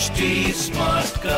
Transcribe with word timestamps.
Smartcast. 0.00 1.28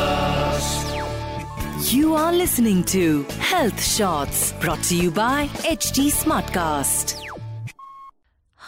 You 1.91 2.15
are 2.15 2.31
listening 2.31 2.85
to 2.85 3.23
Health 3.39 3.83
Shots 3.83 4.53
brought 4.53 4.81
to 4.83 4.95
you 4.95 5.11
by 5.11 5.47
HD 5.71 6.09
Smartcast. 6.09 7.17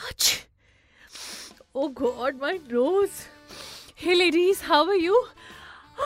Achh. 0.10 0.42
Oh 1.74 1.88
God, 1.88 2.42
my 2.42 2.60
nose. 2.70 3.26
Hey 3.96 4.16
ladies, 4.16 4.60
how 4.60 4.86
are 4.86 4.96
you? 4.96 5.28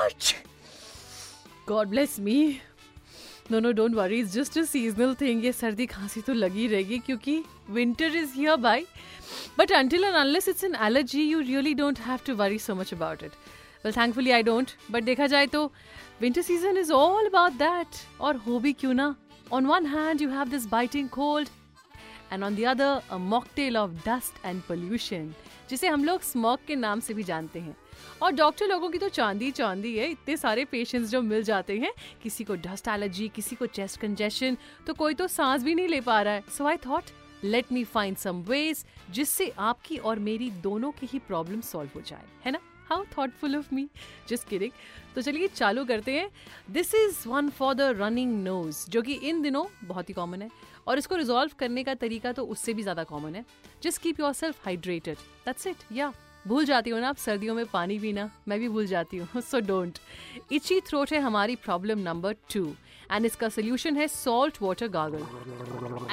Achh. 0.05 0.35
God 1.65 1.90
bless 1.90 2.20
me. 2.20 2.62
No 3.51 3.59
no 3.59 3.71
don't 3.71 3.95
worry 3.95 4.20
is 4.20 4.34
just 4.34 4.57
a 4.57 4.63
seasonal 4.63 5.13
thing 5.21 5.45
ये 5.45 5.51
सर्दी 5.51 5.85
खांसी 5.85 6.21
तो 6.21 6.34
लगी 6.34 6.67
रहेगी 6.67 6.98
क्योंकि 7.05 7.43
winter 7.70 8.15
is 8.15 8.34
here 8.35 8.57
But 8.57 8.85
but 9.57 9.71
and 9.71 9.93
and 9.93 10.05
unless 10.05 10.48
it's 10.49 10.63
an 10.63 10.76
allergy 10.87 11.23
you 11.29 11.40
really 11.40 11.73
don't 11.73 11.99
have 11.99 12.20
to 12.26 12.35
worry 12.35 12.59
so 12.59 12.76
much 12.76 12.93
about 12.93 13.23
it 13.23 13.31
Well, 13.84 13.94
thankfully 13.94 14.34
I 14.34 14.42
don't. 14.42 14.76
But 14.91 15.04
देखा 15.04 15.27
जाए 15.27 15.48
तो 15.48 15.72
winter 16.22 16.44
season 16.44 16.77
is 16.77 16.91
all 16.91 17.27
about 17.27 17.58
that. 17.58 18.02
और 18.21 18.38
हो 18.48 18.60
भी 18.60 18.74
क्यों 18.74 18.94
ना? 18.94 19.16
On 19.52 19.68
one 19.68 19.86
hand, 19.86 20.21
you 20.21 20.30
have 20.30 20.49
this 20.52 20.66
biting 20.71 21.08
cold, 21.10 21.49
and 22.32 22.44
on 22.44 22.55
the 22.55 22.66
other, 22.71 22.90
a 23.10 23.18
mocktail 23.30 23.77
of 23.84 23.96
dust 24.04 24.44
and 24.44 24.66
pollution, 24.68 25.32
जिसे 25.70 25.88
हम 25.88 26.04
लोग 26.05 26.21
स्मॉग 26.21 26.60
के 26.68 26.76
नाम 26.76 26.99
से 26.99 27.13
भी 27.13 27.24
जानते 27.24 27.60
हैं 27.60 27.76
और 28.21 28.32
डॉक्टर 28.32 28.68
लोगों 28.68 28.90
की 28.90 28.98
तो 28.98 29.10
चांदी 29.10 29.49
चांदी 29.52 29.96
है 29.98 30.10
इतने 30.12 30.38
सारे 30.38 30.66
पेशेंट्स 30.66 31.10
जो 31.10 31.21
मिल 31.21 31.43
जाते 31.43 31.77
हैं 31.80 31.91
किसी 32.24 32.43
को 32.43 32.55
डस्ट 32.66 32.88
एलर्जी 32.88 33.27
किसी 33.36 33.55
को 33.55 33.66
चेस्ट 33.66 33.99
कंजेशन 34.02 34.58
तो 34.88 34.93
कोई 34.93 35.14
तो 35.14 35.27
सांस 35.27 35.64
भी 35.64 35.76
नहीं 35.76 35.88
ले 35.88 36.02
पा 36.02 36.21
रहा 36.21 36.34
है 36.34 36.43
so 36.58 36.68
I 36.68 36.77
thought 36.86 37.12
let 37.43 37.71
me 37.71 37.84
find 37.93 38.18
some 38.18 38.41
ways 38.48 38.84
जिससे 39.12 39.52
आपकी 39.70 39.98
और 39.98 40.20
मेरी 40.30 40.49
दोनों 40.64 40.91
की 40.91 41.08
ही 41.14 41.20
प्रॉब्लम 41.27 41.62
सॉल्व 41.71 41.90
हो 41.96 42.02
जाए 42.08 42.26
है 42.46 42.52
ना 42.52 42.60
how 42.90 43.04
thoughtful 43.18 43.55
of 43.55 43.73
me 43.76 43.87
just 44.29 44.48
kidding 44.49 44.71
तो 45.15 45.21
चलिए, 45.21 45.48
चालू 45.48 45.84
करते 45.85 46.12
हैं। 46.13 46.29
This 46.71 46.93
is 46.96 47.27
one 47.27 47.49
for 47.49 47.73
the 47.73 47.81
running 47.98 48.34
nose 48.43 48.90
जो 48.90 49.01
कि 49.01 49.13
इन 49.13 49.41
दिनों 49.41 49.65
बहुत 49.84 50.09
ही 50.09 50.13
कॉमन 50.13 50.41
है। 50.41 50.49
और 50.87 50.98
इसको 50.98 51.15
रिजॉल्व 51.15 51.51
करने 51.59 51.84
का 51.84 51.93
तरीका 51.96 52.31
तो 52.31 52.43
उससे 52.46 52.73
भी 52.73 52.81
ज़्यादा 52.81 53.04
कॉमन 53.04 53.35
है। 53.35 53.46
Just 53.84 54.01
keep 54.01 54.20
yourself 54.34 54.65
hydrated 54.65 55.18
that's 55.46 55.68
it 55.68 55.84
या 55.91 56.12
भूल 56.50 56.66
जाती 56.66 56.90
हो 56.90 57.00
ना 57.00 57.10
आप 57.10 57.18
सर्दियों 57.18 57.55
में 57.55 57.66
पानी 57.74 57.98
पीना 58.00 58.30
मैं 58.48 58.60
भी 58.60 58.68
भूल 58.70 58.86
जाती 58.88 59.18
हूँ 59.18 59.42
सो 59.42 59.60
डोंट 59.62 59.98
इची 60.52 60.80
थ्रोट 60.88 61.12
है 61.14 61.20
हमारी 61.22 61.55
प्रॉब्लम 61.55 62.00
नंबर 62.00 62.36
टू 62.54 62.64
एंड 63.12 63.26
इसका 63.26 63.50
सोल्यूशन 63.50 63.98
है 63.98 64.08
salt 64.08 64.58
water 64.62 64.88
gargle 64.88 65.22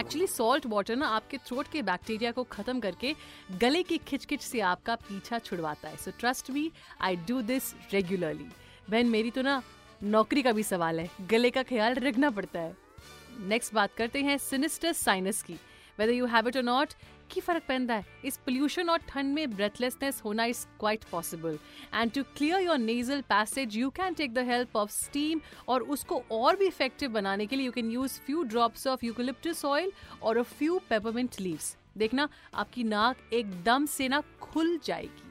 actually 0.01 0.27
salt 0.27 0.67
water 0.67 0.97
ना 0.97 1.07
आपके 1.17 1.39
थ्रोट 1.47 1.69
के 1.73 1.83
बैक्टीरिया 1.83 2.33
को 2.33 2.45
खत्म 2.53 2.81
करके 2.81 3.15
गले 3.61 3.83
की 3.83 3.99
खिचकिच 4.09 4.43
से 4.43 4.61
आपका 4.61 4.95
पीछा 5.09 5.39
छुड़वाता 5.39 5.89
है. 5.89 5.97
So 5.97 6.11
trust 6.21 6.51
me 6.51 6.71
I 7.01 7.17
do 7.29 7.41
this 7.43 7.73
regularly 7.93 8.49
बहन, 8.91 9.07
मेरी 9.07 9.31
तो 9.31 9.43
ना 9.43 9.63
नौकरी 10.03 10.43
का 10.43 10.53
भी 10.53 10.63
सवाल 10.63 11.01
है. 11.01 11.09
गले 11.31 11.51
का 11.51 11.63
ख्याल 11.63 11.95
रखना 11.95 12.31
पड़ता 12.31 12.61
है. 12.61 12.77
नेक्स्ट 13.49 13.75
बात 13.75 13.95
करते 13.97 14.23
हैं 14.23 14.37
सिनिस्टर 14.39 14.93
साइनस 14.95 15.43
की. 15.43 15.57
Whether 15.99 16.13
you 16.13 16.27
have 16.27 16.49
it 16.49 16.57
or 16.57 16.63
not 16.63 16.93
की 17.31 17.41
फ़र्क 17.41 17.63
पहनता 17.69 17.95
है। 17.95 18.05
इस 18.25 18.37
पोल्यूशन 18.37 18.89
और 18.91 18.99
ठंड 19.09 19.35
में 19.35 19.51
ब्रेथलेसनेस 19.51 20.21
होना 20.25 20.45
is 20.45 20.65
quite 20.81 21.05
possible 21.11 21.59
and 21.95 22.13
to 22.13 22.23
clear 22.37 22.61
your 22.63 22.79
nasal 22.79 23.21
passage 23.29 23.77
you 23.77 23.91
can 23.97 24.15
take 24.15 24.35
the 24.35 24.47
help 24.49 24.77
of 24.77 24.91
steam 24.93 25.41
और 25.69 25.83
उसको 25.83 26.23
और 26.33 26.57
भी 26.57 26.67
इफ़ेक्टिव 26.67 27.11
बनाने 27.13 27.47
के 27.47 27.57
लिए 27.57 27.67
you 27.67 27.73
can 27.73 27.91
use 27.91 28.21
few 28.27 28.43
drops 28.45 28.87
of 28.87 29.05
eucalyptus 29.05 29.65
oil 29.65 29.93
और 30.23 30.37
अ 30.37 30.43
फ्यू 30.43 30.79
पेपरमेंट 30.89 31.41
लीव्स 31.41 31.77
देखना, 31.97 32.29
आपकी 32.55 32.83
नाक 32.85 33.33
एकदम 33.33 33.87
से 33.87 34.09
ना 34.09 34.23
खुल 34.41 34.79
जाएगी। 34.85 35.26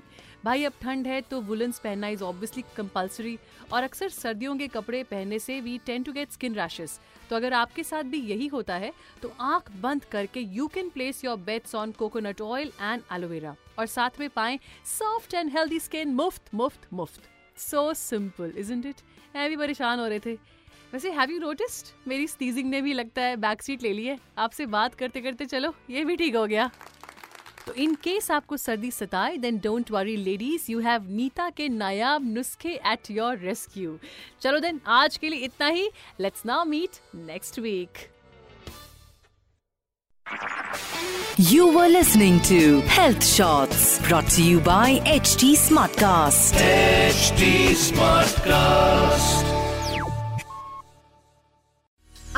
भाई, 0.45 0.63
अब 0.63 0.73
ठंड 0.81 1.07
है 1.07 1.19
तो 1.21 1.39
वुलन्स 1.41 1.79
पहनना 1.79 2.07
इज़ 2.07 2.23
ऑब्वियसली 2.23 2.63
कंपलसरी 2.77 3.37
और 3.73 3.83
अक्सर 3.83 4.09
सर्दियों 4.09 4.55
के 4.57 4.67
कपड़े 4.67 5.01
पहनने 5.03 5.39
से 5.39 5.59
we 5.61 5.77
tend 5.85 6.03
to 6.03 6.11
get 6.13 6.31
skin 6.31 6.55
rashes 6.55 6.99
तो 7.29 7.35
अगर 7.35 7.53
आपके 7.53 7.83
साथ 7.83 8.03
भी 8.03 8.19
यही 8.21 8.47
होता 8.47 8.75
है 8.75 8.91
तो 9.21 9.31
आँख 9.41 9.71
बंद 9.81 10.03
करके 10.11 10.39
you 10.39 10.67
can 10.67 10.89
place 10.89 11.23
your 11.25 11.37
bets 11.45 11.75
on 11.75 11.91
coconut 11.91 12.41
oil 12.41 12.71
and 12.81 13.01
aloe vera 13.13 13.55
और 13.79 13.85
साथ 13.87 14.19
में 14.19 14.29
पाएँ 14.29 14.59
सॉफ्ट 14.89 15.33
एंड 15.33 15.51
हेल्दी 15.57 15.79
स्किन 15.79 16.13
मुफ़्त 16.15 16.53
मुफ़्त 16.53 16.87
मुफ़्त. 16.93 17.21
सो 17.57 17.93
सिंपल 17.95 18.53
इजंट 18.57 18.85
इट 18.85 19.01
मैं 19.35 19.49
भी 19.49 19.57
परेशान 19.57 19.99
हो 19.99 20.07
रहे 20.07 20.19
थे. 20.19 20.33
वैसे 20.93 21.11
हैव 21.11 21.31
यू 21.31 21.39
नोटिस्ड 21.39 21.87
मेरी 22.07 22.27
स्टीजिंग 22.27 22.69
ने 22.69 22.81
भी 22.81 22.93
लगता 22.93 23.21
है 23.21 23.35
बैक 23.37 23.61
सीट 23.61 23.83
ले 23.83 23.93
ली 23.93 24.05
है. 24.05 24.19
आपसे 24.37 24.65
बात 24.67 24.95
करते 24.95 25.21
करते 25.21 25.45
चलो, 25.45 25.73
ये 25.89 26.03
भी 26.05 26.15
ठीक 26.15 26.35
हो 26.35 26.45
गया. 26.47 26.69
तो 27.65 27.73
इन 27.73 27.93
केस 28.03 28.29
आपको 28.31 28.57
सर्दी 28.57 28.91
सताए 28.91 29.37
then 29.45 29.59
don't 29.63 29.91
worry 29.91 30.15
ladies 30.17 30.71
you 30.71 30.79
have 30.87 31.05
Nita 31.11 31.49
के 31.57 31.69
नायाब 31.69 32.25
नुस्खे 32.33 32.73
एट 32.91 33.11
योर 33.11 33.37
रेस्क्यू 33.37 33.97
चलो 34.41 34.59
देन 34.59 34.81
आज 35.01 35.17
के 35.17 35.29
लिए 35.29 35.45
इतना 35.45 35.67
ही 35.67 35.89
let's 36.21 36.45
now 36.45 36.65
meet 36.65 36.99
next 37.31 37.59
week 37.59 38.07
You 41.37 41.65
were 41.75 41.87
listening 41.89 42.39
to 42.49 42.59
Health 42.93 43.25
Shots 43.29 43.99
brought 44.07 44.29
to 44.35 44.43
you 44.43 44.61
by 44.61 44.99
HT 45.15 45.51
Smartcast. 45.63 46.61
HD 46.61 47.51
Smartcast. 47.83 49.54